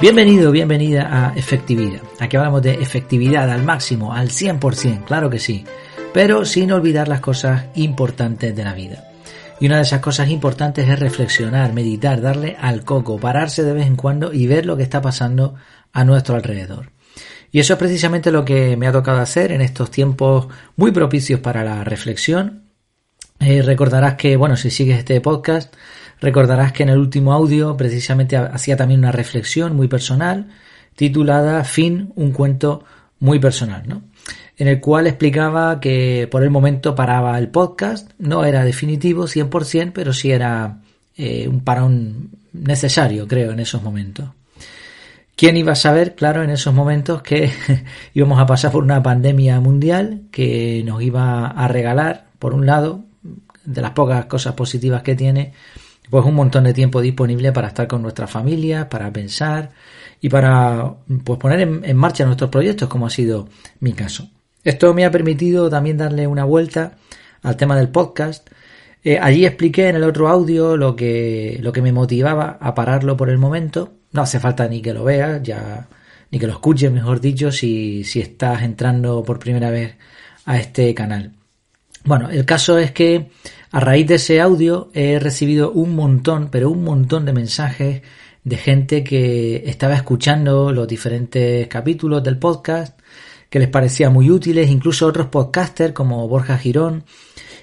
Bienvenido, 0.00 0.52
bienvenida 0.52 1.08
a 1.10 1.34
Efectividad. 1.34 2.02
Aquí 2.20 2.36
hablamos 2.36 2.62
de 2.62 2.74
efectividad 2.74 3.50
al 3.50 3.64
máximo, 3.64 4.14
al 4.14 4.28
100%, 4.28 5.04
claro 5.04 5.28
que 5.28 5.40
sí, 5.40 5.64
pero 6.14 6.44
sin 6.44 6.70
olvidar 6.70 7.08
las 7.08 7.20
cosas 7.20 7.64
importantes 7.74 8.54
de 8.54 8.62
la 8.62 8.74
vida. 8.74 9.10
Y 9.58 9.66
una 9.66 9.78
de 9.78 9.82
esas 9.82 10.00
cosas 10.00 10.30
importantes 10.30 10.88
es 10.88 11.00
reflexionar, 11.00 11.72
meditar, 11.72 12.20
darle 12.20 12.56
al 12.60 12.84
coco, 12.84 13.18
pararse 13.18 13.64
de 13.64 13.72
vez 13.72 13.88
en 13.88 13.96
cuando 13.96 14.32
y 14.32 14.46
ver 14.46 14.66
lo 14.66 14.76
que 14.76 14.84
está 14.84 15.02
pasando 15.02 15.56
a 15.92 16.04
nuestro 16.04 16.36
alrededor. 16.36 16.92
Y 17.50 17.58
eso 17.58 17.72
es 17.72 17.78
precisamente 17.80 18.30
lo 18.30 18.44
que 18.44 18.76
me 18.76 18.86
ha 18.86 18.92
tocado 18.92 19.18
hacer 19.18 19.50
en 19.50 19.62
estos 19.62 19.90
tiempos 19.90 20.46
muy 20.76 20.92
propicios 20.92 21.40
para 21.40 21.64
la 21.64 21.82
reflexión. 21.82 22.68
Eh, 23.40 23.62
recordarás 23.62 24.14
que, 24.14 24.36
bueno, 24.36 24.56
si 24.56 24.70
sigues 24.70 24.98
este 24.98 25.20
podcast, 25.20 25.74
recordarás 26.20 26.72
que 26.72 26.82
en 26.82 26.88
el 26.90 26.98
último 26.98 27.32
audio 27.32 27.76
precisamente 27.76 28.36
hacía 28.36 28.76
también 28.76 29.00
una 29.00 29.12
reflexión 29.12 29.76
muy 29.76 29.88
personal 29.88 30.48
titulada 30.96 31.62
Fin, 31.64 32.12
un 32.16 32.32
cuento 32.32 32.84
muy 33.20 33.38
personal, 33.38 33.84
¿no? 33.86 34.02
En 34.56 34.66
el 34.66 34.80
cual 34.80 35.06
explicaba 35.06 35.78
que 35.78 36.28
por 36.30 36.42
el 36.42 36.50
momento 36.50 36.94
paraba 36.94 37.38
el 37.38 37.48
podcast, 37.48 38.10
no 38.18 38.44
era 38.44 38.64
definitivo 38.64 39.24
100%, 39.24 39.92
pero 39.94 40.12
sí 40.12 40.32
era 40.32 40.80
eh, 41.16 41.46
un 41.46 41.60
parón 41.60 42.30
necesario, 42.52 43.28
creo, 43.28 43.52
en 43.52 43.60
esos 43.60 43.82
momentos. 43.82 44.30
¿Quién 45.36 45.56
iba 45.56 45.72
a 45.72 45.76
saber, 45.76 46.16
claro, 46.16 46.42
en 46.42 46.50
esos 46.50 46.74
momentos 46.74 47.22
que 47.22 47.52
íbamos 48.14 48.40
a 48.40 48.46
pasar 48.46 48.72
por 48.72 48.82
una 48.82 49.00
pandemia 49.00 49.60
mundial 49.60 50.22
que 50.32 50.82
nos 50.84 51.00
iba 51.00 51.46
a 51.46 51.68
regalar, 51.68 52.26
por 52.40 52.54
un 52.54 52.66
lado, 52.66 53.04
de 53.64 53.80
las 53.80 53.92
pocas 53.92 54.24
cosas 54.24 54.54
positivas 54.54 55.02
que 55.02 55.14
tiene, 55.14 55.52
pues 56.10 56.24
un 56.24 56.34
montón 56.34 56.64
de 56.64 56.74
tiempo 56.74 57.00
disponible 57.00 57.52
para 57.52 57.68
estar 57.68 57.86
con 57.86 58.02
nuestras 58.02 58.30
familias, 58.30 58.86
para 58.86 59.12
pensar 59.12 59.70
y 60.20 60.28
para 60.28 60.94
pues 61.24 61.38
poner 61.38 61.60
en, 61.60 61.96
marcha 61.96 62.24
nuestros 62.24 62.50
proyectos, 62.50 62.88
como 62.88 63.06
ha 63.06 63.10
sido 63.10 63.48
mi 63.80 63.92
caso. 63.92 64.28
Esto 64.64 64.92
me 64.94 65.04
ha 65.04 65.10
permitido 65.10 65.70
también 65.70 65.98
darle 65.98 66.26
una 66.26 66.44
vuelta 66.44 66.96
al 67.42 67.56
tema 67.56 67.76
del 67.76 67.88
podcast. 67.88 68.48
Eh, 69.04 69.18
allí 69.20 69.46
expliqué 69.46 69.88
en 69.88 69.96
el 69.96 70.04
otro 70.04 70.28
audio 70.28 70.76
lo 70.76 70.96
que, 70.96 71.58
lo 71.62 71.72
que 71.72 71.82
me 71.82 71.92
motivaba 71.92 72.58
a 72.60 72.74
pararlo 72.74 73.16
por 73.16 73.30
el 73.30 73.38
momento. 73.38 73.92
No 74.12 74.22
hace 74.22 74.40
falta 74.40 74.66
ni 74.68 74.80
que 74.82 74.94
lo 74.94 75.04
veas, 75.04 75.42
ya, 75.42 75.88
ni 76.30 76.38
que 76.38 76.46
lo 76.46 76.54
escuches, 76.54 76.90
mejor 76.90 77.20
dicho, 77.20 77.52
si, 77.52 78.02
si 78.04 78.20
estás 78.20 78.62
entrando 78.62 79.22
por 79.22 79.38
primera 79.38 79.70
vez 79.70 79.96
a 80.44 80.58
este 80.58 80.94
canal. 80.94 81.37
Bueno, 82.04 82.30
el 82.30 82.44
caso 82.44 82.78
es 82.78 82.92
que 82.92 83.30
a 83.70 83.80
raíz 83.80 84.06
de 84.06 84.14
ese 84.14 84.40
audio 84.40 84.88
he 84.94 85.18
recibido 85.18 85.70
un 85.70 85.94
montón, 85.94 86.48
pero 86.50 86.70
un 86.70 86.84
montón 86.84 87.26
de 87.26 87.32
mensajes 87.32 88.02
de 88.44 88.56
gente 88.56 89.04
que 89.04 89.64
estaba 89.66 89.94
escuchando 89.94 90.72
los 90.72 90.88
diferentes 90.88 91.66
capítulos 91.68 92.22
del 92.22 92.38
podcast, 92.38 92.98
que 93.50 93.58
les 93.58 93.68
parecía 93.68 94.10
muy 94.10 94.30
útiles, 94.30 94.70
incluso 94.70 95.06
otros 95.06 95.26
podcasters 95.26 95.92
como 95.92 96.26
Borja 96.28 96.56
Girón 96.56 97.04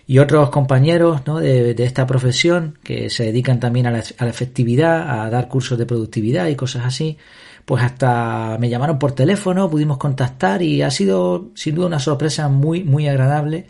y 0.08 0.19
otros 0.19 0.52
compañeros 0.52 1.23
de, 1.25 1.75
esta 1.80 2.06
profesión 2.06 2.78
que 2.83 3.09
se 3.09 3.25
dedican 3.25 3.59
también 3.59 3.88
a 3.88 3.91
la, 3.91 4.03
a 4.17 4.25
la, 4.25 4.30
efectividad, 4.30 5.23
a 5.23 5.30
dar 5.31 5.47
cursos 5.47 5.78
de 5.78 5.88
productividad 5.88 6.47
y 6.47 6.56
cosas 6.56 6.86
así, 6.86 7.17
pues 7.66 7.83
hasta 7.83 8.58
me 8.59 8.69
llamaron 8.69 9.00
por 9.00 9.13
teléfono, 9.13 9.69
pudimos 9.69 9.97
contactar 9.97 10.61
y 10.61 10.83
ha 10.83 10.91
sido 10.91 11.50
sin 11.56 11.73
duda 11.73 11.88
una 11.88 12.00
sorpresa 12.00 12.47
muy, 12.47 12.83
muy 12.83 13.08
agradable 13.08 13.66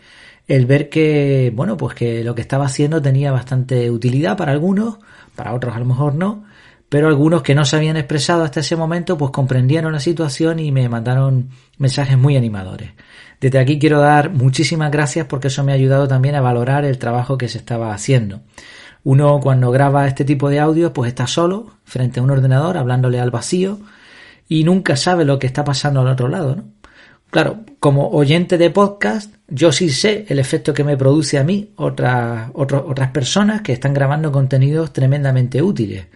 el 0.48 0.66
ver 0.66 0.88
que, 0.88 1.52
bueno, 1.54 1.76
pues 1.76 1.94
que 1.94 2.22
lo 2.22 2.34
que 2.34 2.42
estaba 2.42 2.66
haciendo 2.66 3.02
tenía 3.02 3.32
bastante 3.32 3.90
utilidad 3.90 4.36
para 4.36 4.52
algunos, 4.52 4.98
para 5.34 5.54
otros 5.54 5.74
a 5.74 5.78
lo 5.80 5.86
mejor 5.86 6.14
no, 6.14 6.44
pero 6.88 7.08
algunos 7.08 7.42
que 7.42 7.54
no 7.54 7.64
se 7.64 7.76
habían 7.76 7.96
expresado 7.96 8.44
hasta 8.44 8.60
ese 8.60 8.76
momento, 8.76 9.18
pues 9.18 9.32
comprendieron 9.32 9.92
la 9.92 10.00
situación 10.00 10.60
y 10.60 10.70
me 10.70 10.88
mandaron 10.88 11.50
mensajes 11.78 12.16
muy 12.16 12.36
animadores. 12.36 12.90
Desde 13.40 13.58
aquí 13.58 13.78
quiero 13.78 14.00
dar 14.00 14.30
muchísimas 14.30 14.90
gracias 14.90 15.26
porque 15.26 15.48
eso 15.48 15.64
me 15.64 15.72
ha 15.72 15.74
ayudado 15.74 16.06
también 16.06 16.36
a 16.36 16.40
valorar 16.40 16.84
el 16.84 16.98
trabajo 16.98 17.36
que 17.36 17.48
se 17.48 17.58
estaba 17.58 17.92
haciendo. 17.92 18.42
Uno 19.02 19.40
cuando 19.40 19.70
graba 19.70 20.06
este 20.06 20.24
tipo 20.24 20.48
de 20.48 20.60
audio 20.60 20.92
pues 20.92 21.08
está 21.08 21.26
solo 21.26 21.74
frente 21.84 22.20
a 22.20 22.22
un 22.22 22.30
ordenador 22.30 22.76
hablándole 22.76 23.20
al 23.20 23.30
vacío 23.30 23.80
y 24.48 24.64
nunca 24.64 24.96
sabe 24.96 25.24
lo 25.24 25.38
que 25.38 25.46
está 25.46 25.64
pasando 25.64 26.00
al 26.00 26.08
otro 26.08 26.28
lado, 26.28 26.56
¿no? 26.56 26.64
Claro, 27.36 27.64
como 27.80 28.08
oyente 28.12 28.56
de 28.56 28.70
podcast, 28.70 29.34
yo 29.46 29.70
sí 29.70 29.90
sé 29.90 30.24
el 30.30 30.38
efecto 30.38 30.72
que 30.72 30.84
me 30.84 30.96
produce 30.96 31.36
a 31.36 31.44
mí 31.44 31.68
otras, 31.76 32.50
otras 32.54 33.10
personas 33.10 33.60
que 33.60 33.74
están 33.74 33.92
grabando 33.92 34.32
contenidos 34.32 34.90
tremendamente 34.94 35.60
útiles, 35.60 36.06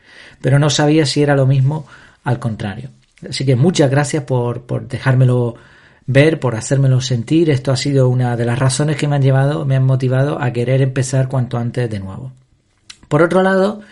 pero 0.40 0.58
no 0.58 0.70
sabía 0.70 1.04
si 1.04 1.22
era 1.22 1.36
lo 1.36 1.46
mismo 1.46 1.86
al 2.24 2.38
contrario. 2.38 2.88
Así 3.28 3.44
que 3.44 3.54
muchas 3.54 3.90
gracias 3.90 4.24
por, 4.24 4.62
por 4.62 4.88
dejármelo 4.88 5.56
ver, 6.06 6.40
por 6.40 6.54
hacérmelo 6.54 7.02
sentir. 7.02 7.50
Esto 7.50 7.70
ha 7.70 7.76
sido 7.76 8.08
una 8.08 8.34
de 8.34 8.46
las 8.46 8.58
razones 8.58 8.96
que 8.96 9.06
me 9.06 9.16
han 9.16 9.22
llevado, 9.22 9.66
me 9.66 9.76
han 9.76 9.84
motivado 9.84 10.40
a 10.40 10.54
querer 10.54 10.80
empezar 10.80 11.28
cuanto 11.28 11.58
antes 11.58 11.90
de 11.90 12.00
nuevo. 12.00 12.32
Por 13.08 13.20
otro 13.20 13.42
lado, 13.42 13.82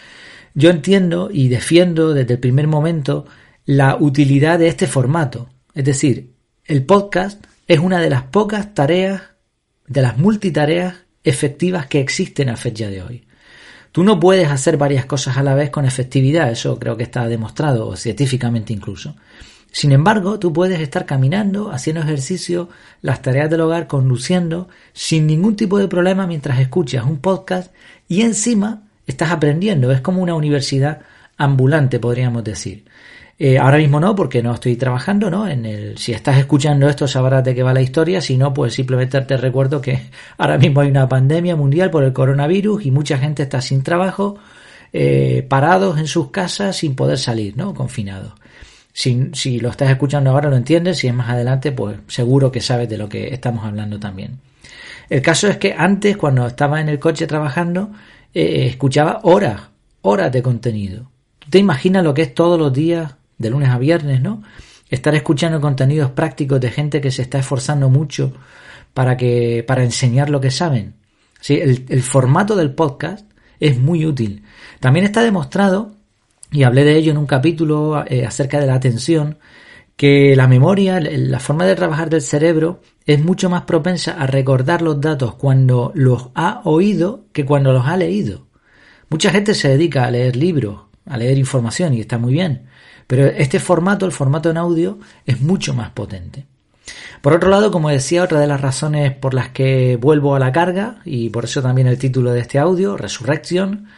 yo 0.55 0.71
entiendo 0.71 1.29
y 1.31 1.49
defiendo 1.49 2.15
desde 2.15 2.33
el 2.33 2.41
primer 2.41 2.69
momento 2.69 3.27
la 3.67 3.97
utilidad 3.97 4.59
de 4.59 4.69
este 4.69 4.87
formato. 4.87 5.51
Es 5.75 5.85
decir, 5.85 6.38
el 6.69 6.85
podcast 6.85 7.43
es 7.67 7.79
una 7.79 7.99
de 7.99 8.11
las 8.11 8.25
pocas 8.25 8.75
tareas, 8.75 9.23
de 9.87 10.03
las 10.03 10.19
multitareas 10.19 10.97
efectivas 11.25 11.87
que 11.87 11.99
existen 11.99 12.51
a 12.51 12.59
fecha 12.59 12.91
de 12.91 13.03
hoy. 13.03 13.27
Tú 13.91 14.05
no 14.05 14.21
puedes 14.21 14.51
hacer 14.51 14.77
varias 14.77 15.07
cosas 15.07 15.39
a 15.39 15.43
la 15.43 15.55
vez 15.55 15.71
con 15.71 15.87
efectividad, 15.87 16.51
eso 16.51 16.79
creo 16.79 16.95
que 16.99 17.05
está 17.05 17.27
demostrado 17.27 17.97
científicamente 17.97 18.75
incluso. 18.75 19.17
Sin 19.73 19.93
embargo, 19.93 20.39
tú 20.39 20.53
puedes 20.53 20.79
estar 20.81 21.07
caminando, 21.07 21.73
haciendo 21.73 22.03
ejercicio, 22.03 22.69
las 23.01 23.23
tareas 23.23 23.49
del 23.49 23.63
hogar, 23.63 23.87
conduciendo, 23.87 24.69
sin 24.93 25.27
ningún 25.27 25.57
tipo 25.57 25.79
de 25.79 25.89
problema 25.89 26.27
mientras 26.27 26.61
escuchas 26.61 27.05
un 27.05 27.17
podcast 27.19 27.73
y 28.09 28.21
encima 28.21 28.83
estás 29.07 29.31
aprendiendo. 29.31 29.91
Es 29.91 30.03
como 30.03 30.23
una 30.23 30.35
universidad 30.35 31.01
ambulante, 31.39 31.99
podríamos 31.99 32.45
decir. 32.45 32.85
Eh, 33.41 33.57
ahora 33.57 33.79
mismo 33.79 34.01
no, 34.01 34.17
porque 34.17 34.43
no 34.43 34.53
estoy 34.53 34.75
trabajando, 34.75 35.31
¿no? 35.31 35.47
En 35.47 35.65
el, 35.65 35.97
si 35.97 36.13
estás 36.13 36.39
escuchando 36.39 36.89
esto 36.89 37.07
sabrás 37.07 37.45
de 37.45 37.55
qué 37.55 37.63
va 37.63 37.73
la 37.73 37.81
historia, 37.81 38.21
si 38.21 38.37
no, 38.37 38.53
pues 38.53 38.75
simplemente 38.75 39.21
te 39.21 39.37
recuerdo 39.37 39.81
que 39.81 40.01
ahora 40.39 40.59
mismo 40.59 40.81
hay 40.81 40.91
una 40.91 41.09
pandemia 41.09 41.55
mundial 41.55 41.91
por 41.91 42.03
el 42.03 42.13
coronavirus 42.13 42.85
y 42.87 42.91
mucha 42.91 43.17
gente 43.17 43.45
está 43.45 43.61
sin 43.61 43.85
trabajo, 43.85 44.39
eh, 44.93 45.47
parados 45.49 45.99
en 45.99 46.09
sus 46.09 46.33
casas 46.33 46.77
sin 46.79 46.97
poder 46.97 47.19
salir, 47.19 47.57
¿no? 47.57 47.75
Confinados. 47.75 48.33
Si, 48.93 49.31
si 49.35 49.61
lo 49.61 49.69
estás 49.69 49.91
escuchando 49.91 50.31
ahora 50.31 50.51
lo 50.51 50.57
entiendes, 50.57 50.99
si 50.99 51.07
es 51.07 51.15
más 51.15 51.31
adelante, 51.31 51.71
pues 51.71 51.97
seguro 52.09 52.51
que 52.51 52.61
sabes 52.61 52.89
de 52.89 52.99
lo 52.99 53.09
que 53.09 53.33
estamos 53.33 53.65
hablando 53.65 54.01
también. 54.01 54.41
El 55.09 55.23
caso 55.23 55.47
es 55.47 55.59
que 55.59 55.73
antes, 55.73 56.17
cuando 56.17 56.45
estaba 56.45 56.81
en 56.81 56.89
el 56.89 56.99
coche 56.99 57.29
trabajando, 57.29 57.93
eh, 58.35 58.67
escuchaba 58.67 59.21
horas, 59.23 59.61
horas 60.03 60.33
de 60.33 60.43
contenido. 60.43 61.11
¿Te 61.49 61.59
imaginas 61.59 62.03
lo 62.03 62.13
que 62.13 62.23
es 62.23 62.35
todos 62.35 62.59
los 62.59 62.73
días 62.73 63.15
de 63.39 63.51
lunes 63.51 63.71
a 63.71 63.79
viernes, 63.79 64.21
¿no? 64.21 64.43
Estar 64.91 65.15
escuchando 65.15 65.61
contenidos 65.61 66.11
prácticos 66.11 66.61
de 66.61 66.71
gente 66.71 67.01
que 67.01 67.11
se 67.11 67.23
está 67.23 67.39
esforzando 67.39 67.89
mucho 67.89 68.33
para 68.95 69.17
que, 69.17 69.65
para 69.67 69.85
enseñar 69.85 70.31
lo 70.31 70.41
que 70.41 70.51
saben. 70.51 70.95
Sí, 71.41 71.61
el, 71.61 72.03
formato 72.03 72.57
del 72.57 72.73
podcast 72.75 73.31
es 73.61 73.79
muy 73.79 74.05
útil. 74.05 74.43
También 74.81 75.05
está 75.05 75.23
demostrado, 75.23 75.93
y 76.51 76.65
hablé 76.65 76.85
de 76.85 76.97
ello 76.97 77.13
en 77.13 77.19
un 77.19 77.27
capítulo 77.27 78.05
eh, 78.07 78.27
acerca 78.27 78.59
de 78.59 78.67
la 78.67 78.75
atención, 78.75 79.39
que 79.97 80.37
la 80.37 80.47
memoria, 80.47 81.01
la 81.01 81.41
forma 81.41 81.67
de 81.67 81.75
trabajar 81.75 82.09
del 82.09 82.23
cerebro 82.23 82.81
es 83.05 83.23
mucho 83.23 83.51
más 83.51 83.63
propensa 83.63 84.13
a 84.13 84.27
recordar 84.27 84.81
los 84.81 85.01
datos 85.01 85.35
cuando 85.35 85.91
los 85.95 86.29
ha 86.35 86.61
oído 86.65 87.25
que 87.33 87.45
cuando 87.45 87.73
los 87.73 87.87
ha 87.87 87.97
leído. 87.97 88.47
Mucha 89.11 89.31
gente 89.31 89.55
se 89.55 89.69
dedica 89.69 90.05
a 90.05 90.11
leer 90.11 90.37
libros, 90.37 90.83
a 91.07 91.17
leer 91.17 91.39
información 91.39 91.95
y 91.95 92.01
está 92.01 92.17
muy 92.19 92.33
bien, 92.33 92.67
pero 93.09 93.27
este 93.27 93.59
formato, 93.59 94.07
el 94.07 94.13
formato 94.13 94.51
en 94.51 94.59
audio, 94.59 94.99
es 95.27 95.41
mucho 95.41 95.75
más 95.75 95.91
potente. 95.91 96.47
Por 97.23 97.33
otro 97.33 97.49
lado, 97.49 97.71
como 97.73 97.89
decía, 97.89 98.23
otra 98.23 98.39
de 98.39 98.47
las 98.47 98.61
razones 98.61 99.13
por 99.13 99.35
las 99.35 99.49
que 99.49 99.97
vuelvo 99.97 100.37
a 100.37 100.39
la 100.39 100.53
carga, 100.53 100.99
y 101.05 101.31
por 101.31 101.45
eso 101.45 101.63
también 101.63 101.89
el 101.89 101.99
título 101.99 102.33
de 102.33 102.41
este 102.41 102.59
audio, 102.59 102.97
Resurrección, 102.97 103.89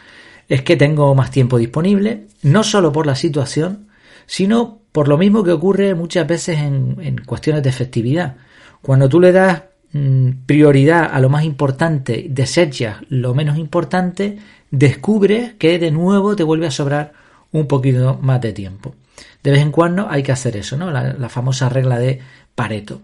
es 0.48 0.62
que 0.62 0.76
tengo 0.76 1.14
más 1.14 1.30
tiempo 1.30 1.58
disponible, 1.58 2.28
no 2.42 2.62
solo 2.62 2.92
por 2.92 3.06
la 3.06 3.16
situación, 3.16 3.88
sino 4.26 4.78
por 4.92 5.08
lo 5.08 5.18
mismo 5.18 5.42
que 5.42 5.52
ocurre 5.52 5.94
muchas 5.96 6.26
veces 6.26 6.58
en, 6.58 7.20
cuestiones 7.26 7.64
de 7.64 7.68
efectividad. 7.68 8.36
Cuando 8.80 9.08
tú 9.08 9.20
le 9.20 9.32
das 9.32 9.64
mm, 9.92 10.30
prioridad 10.46 11.10
a 11.12 11.20
lo 11.20 11.28
más 11.28 11.44
importante, 11.44 12.26
desechas 12.30 12.98
lo 13.08 13.34
menos 13.34 13.58
importante, 13.58 14.38
descubres 14.70 15.54
que 15.54 15.80
de 15.80 15.90
nuevo 15.90 16.36
te 16.36 16.44
vuelve 16.44 16.68
a 16.68 16.70
sobrar 16.70 17.12
un 17.52 17.66
poquito 17.66 18.18
más 18.22 18.40
de 18.40 18.52
tiempo. 18.52 18.94
De 19.42 19.50
vez 19.50 19.60
en 19.60 19.72
cuando 19.72 20.08
hay 20.08 20.22
que 20.22 20.32
hacer 20.32 20.56
eso, 20.56 20.76
¿no? 20.76 20.90
La, 20.90 21.28
famosa 21.28 21.68
regla 21.68 21.98
de 21.98 22.20
Pareto. 22.54 23.00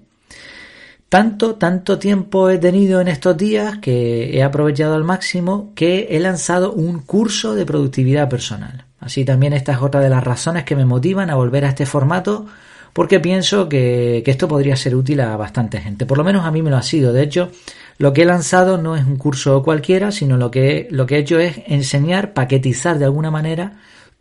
Tanto, 1.08 1.54
tanto 1.54 1.98
tiempo 1.98 2.50
he 2.50 2.58
tenido 2.58 3.00
en 3.00 3.08
estos 3.08 3.36
días 3.36 3.78
que 3.78 4.36
he 4.36 4.42
aprovechado 4.42 4.94
al 4.94 5.04
máximo 5.04 5.72
que 5.74 6.08
he 6.10 6.20
lanzado 6.20 6.72
un 6.72 7.00
curso 7.00 7.54
de 7.54 7.64
productividad 7.64 8.28
personal. 8.28 8.84
Así 8.98 9.24
también 9.24 9.52
esta 9.52 9.72
es 9.72 9.78
otra 9.78 10.00
de 10.00 10.10
las 10.10 10.24
razones 10.24 10.64
que 10.64 10.74
me 10.74 10.84
motivan 10.84 11.30
a 11.30 11.36
volver 11.36 11.64
a 11.64 11.68
este 11.68 11.86
formato 11.86 12.46
porque 12.92 13.20
pienso 13.20 13.68
que, 13.68 14.22
que, 14.24 14.30
esto 14.30 14.48
podría 14.48 14.74
ser 14.74 14.96
útil 14.96 15.20
a 15.20 15.36
bastante 15.36 15.80
gente. 15.80 16.06
Por 16.06 16.18
lo 16.18 16.24
menos 16.24 16.44
a 16.46 16.50
mí 16.50 16.62
me 16.62 16.70
lo 16.70 16.78
ha 16.78 16.82
sido. 16.82 17.12
De 17.12 17.22
hecho, 17.22 17.50
lo 17.98 18.12
que 18.12 18.22
he 18.22 18.26
lanzado 18.26 18.78
no 18.78 18.96
es 18.96 19.04
un 19.04 19.16
curso 19.16 19.62
cualquiera, 19.62 20.10
sino 20.12 20.36
lo 20.36 20.50
que, 20.50 20.88
lo 20.90 21.06
que 21.06 21.16
he 21.16 21.18
hecho 21.18 21.38
es 21.38 21.62
enseñar, 21.66 22.32
paquetizar 22.32 22.98
de 22.98 23.06
alguna 23.06 23.30
manera 23.30 23.74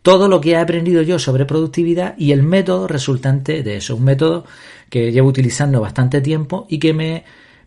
todo 0.06 0.28
lo 0.28 0.40
que 0.40 0.52
he 0.52 0.56
aprendido 0.56 1.02
yo 1.02 1.18
sobre 1.18 1.46
productividad 1.46 2.14
y 2.16 2.30
el 2.30 2.44
método 2.44 2.86
resultante 2.86 3.64
de 3.64 3.78
eso. 3.78 3.96
Un 3.96 4.04
método 4.04 4.44
que 4.88 5.10
llevo 5.10 5.28
utilizando 5.28 5.80
bastante 5.80 6.20
tiempo 6.20 6.64
y 6.70 6.78
que 6.78 6.94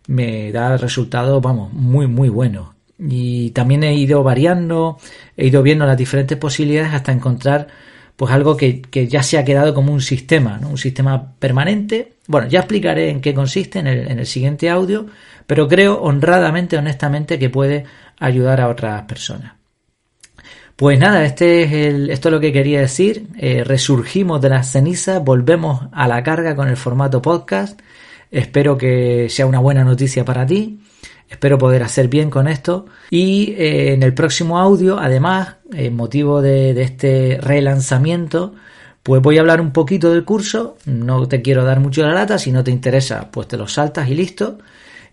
me, 0.08 0.50
da 0.50 0.78
resultados, 0.78 1.42
vamos, 1.42 1.70
muy, 1.74 2.06
muy 2.06 2.30
buenos. 2.30 2.68
Y 2.98 3.50
también 3.50 3.82
he 3.82 3.94
ido 3.94 4.22
variando, 4.22 4.96
he 5.36 5.48
ido 5.48 5.62
viendo 5.62 5.84
las 5.84 5.98
diferentes 5.98 6.38
posibilidades 6.38 6.94
hasta 6.94 7.12
encontrar 7.12 7.66
pues 8.16 8.32
algo 8.32 8.56
que, 8.56 8.80
ya 8.90 9.22
se 9.22 9.36
ha 9.36 9.44
quedado 9.44 9.74
como 9.74 9.92
un 9.92 10.00
sistema, 10.00 10.56
¿no? 10.56 10.70
un 10.70 10.78
sistema 10.78 11.34
permanente. 11.38 12.14
Bueno, 12.26 12.48
ya 12.48 12.60
explicaré 12.60 13.10
en 13.10 13.20
qué 13.20 13.34
consiste 13.34 13.80
en 13.80 13.86
el, 13.86 14.10
en 14.10 14.18
el 14.18 14.26
siguiente 14.26 14.70
audio, 14.70 15.04
pero 15.46 15.68
creo 15.68 16.00
honradamente, 16.00 16.78
honestamente, 16.78 17.38
que 17.38 17.50
puede 17.50 17.84
ayudar 18.18 18.62
a 18.62 18.70
otras 18.70 19.02
personas. 19.02 19.59
Pues 20.80 20.98
nada, 20.98 21.26
este 21.26 21.64
es 21.64 22.08
esto 22.08 22.30
es 22.30 22.32
lo 22.32 22.40
que 22.40 22.54
quería 22.54 22.80
decir. 22.80 23.26
Eh, 23.36 23.64
resurgimos 23.64 24.40
de 24.40 24.48
las 24.48 24.72
cenizas, 24.72 25.22
volvemos 25.22 25.82
a 25.92 26.08
la 26.08 26.22
carga 26.22 26.56
con 26.56 26.68
el 26.68 26.78
formato 26.78 27.20
podcast. 27.20 27.78
Espero 28.30 28.78
que 28.78 29.28
sea 29.28 29.44
una 29.44 29.58
buena 29.58 29.84
noticia 29.84 30.24
para 30.24 30.46
ti. 30.46 30.80
Espero 31.28 31.58
poder 31.58 31.82
hacer 31.82 32.08
bien 32.08 32.30
con 32.30 32.48
esto. 32.48 32.86
Y 33.10 33.52
eh, 33.58 33.92
en 33.92 34.02
el 34.02 34.14
próximo 34.14 34.58
audio, 34.58 34.98
además, 34.98 35.56
en 35.70 35.94
motivo 35.94 36.40
de, 36.40 36.72
de, 36.72 36.82
este 36.82 37.38
relanzamiento, 37.42 38.54
pues 39.02 39.20
voy 39.20 39.36
a 39.36 39.42
hablar 39.42 39.60
un 39.60 39.74
poquito 39.74 40.10
del 40.10 40.24
curso. 40.24 40.78
No 40.86 41.28
te 41.28 41.42
quiero 41.42 41.62
dar 41.62 41.80
mucho 41.80 42.00
la 42.04 42.14
lata. 42.14 42.38
Si 42.38 42.52
no 42.52 42.64
te 42.64 42.70
interesa, 42.70 43.30
pues 43.30 43.48
te 43.48 43.58
lo 43.58 43.68
saltas 43.68 44.08
y 44.08 44.14
listo. 44.14 44.56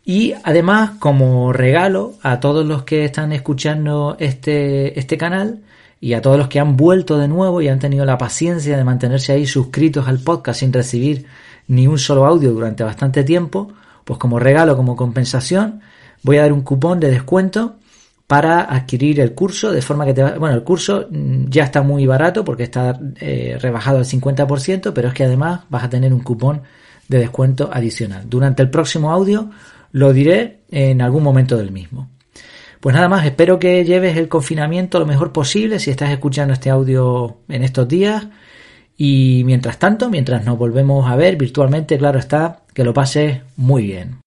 Y 0.10 0.34
además, 0.46 0.92
como 1.00 1.52
regalo 1.52 2.14
a 2.24 2.40
todos 2.40 2.66
los 2.66 2.84
que 2.84 3.04
están 3.04 3.34
escuchando 3.34 4.16
este, 4.22 4.98
este 4.98 5.18
canal 5.18 5.64
y 6.00 6.14
a 6.14 6.22
todos 6.22 6.38
los 6.38 6.48
que 6.48 6.62
han 6.62 6.78
vuelto 6.78 7.18
de 7.18 7.28
nuevo 7.28 7.62
y 7.62 7.68
han 7.68 7.80
tenido 7.80 8.06
la 8.06 8.18
paciencia 8.18 8.78
de 8.78 8.86
mantenerse 8.86 9.34
ahí 9.34 9.46
suscritos 9.46 10.08
al 10.08 10.20
podcast 10.20 10.62
sin 10.62 10.72
recibir 10.72 11.26
ni 11.68 11.88
un 11.88 12.00
solo 12.00 12.26
audio 12.26 12.54
durante 12.54 12.86
bastante 12.86 13.26
tiempo, 13.26 13.74
pues 14.06 14.18
como 14.18 14.40
regalo, 14.40 14.78
como 14.78 14.96
compensación, 14.96 15.82
voy 16.24 16.38
a 16.38 16.44
dar 16.44 16.54
un 16.54 16.62
cupón 16.62 17.02
de 17.02 17.12
descuento 17.12 17.76
para 18.28 18.62
adquirir 18.62 19.20
el 19.20 19.34
curso, 19.34 19.74
de 19.74 19.82
forma 19.82 20.06
que 20.06 20.14
te 20.14 20.24
va, 20.24 20.38
bueno, 20.38 20.56
el 20.56 20.64
curso 20.64 21.08
mm, 21.12 21.50
ya 21.50 21.66
está 21.66 21.82
muy 21.82 22.08
barato 22.08 22.46
porque 22.46 22.64
está 22.64 22.98
eh, 23.20 23.58
rebajado 23.60 23.98
al 23.98 24.06
50%, 24.06 24.94
pero 24.94 25.10
es 25.10 25.14
que 25.14 25.26
además 25.26 25.66
vas 25.68 25.84
a 25.84 25.90
tener 25.90 26.14
un 26.14 26.22
cupón 26.22 26.62
de 27.08 27.20
descuento 27.20 27.70
adicional. 27.72 28.30
Durante 28.30 28.62
el 28.64 28.70
próximo 28.70 29.12
audio 29.12 29.50
lo 29.92 30.14
diré 30.14 30.62
en 30.70 31.02
algún 31.02 31.24
momento 31.24 31.58
del 31.58 31.72
mismo. 31.72 32.10
Pues 32.80 32.96
nada 32.96 33.10
más, 33.10 33.26
espero 33.26 33.60
que 33.60 33.84
lleves 33.84 34.18
el 34.18 34.28
confinamiento 34.28 35.00
lo 35.00 35.06
mejor 35.06 35.32
posible 35.32 35.80
si 35.80 35.90
estás 35.90 36.12
escuchando 36.12 36.54
este 36.54 36.70
audio 36.70 37.38
en 37.50 37.64
estos 37.64 37.88
días. 37.88 38.28
Y 38.96 39.44
mientras 39.46 39.80
tanto, 39.80 40.10
mientras 40.10 40.46
nos 40.46 40.58
volvemos 40.58 41.10
a 41.10 41.16
ver 41.16 41.36
virtualmente, 41.38 41.98
claro 41.98 42.20
está, 42.20 42.62
que 42.74 42.84
lo 42.84 42.94
pases 42.94 43.42
muy 43.56 43.84
bien. 43.84 44.18